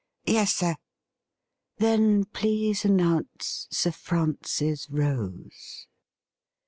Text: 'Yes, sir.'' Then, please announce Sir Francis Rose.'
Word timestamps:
'Yes, 0.25 0.51
sir.'' 0.55 0.77
Then, 1.77 2.25
please 2.25 2.83
announce 2.85 3.67
Sir 3.69 3.91
Francis 3.91 4.89
Rose.' 4.89 5.85